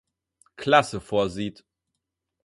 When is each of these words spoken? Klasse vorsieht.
Klasse 0.55 0.99
vorsieht. 0.99 1.63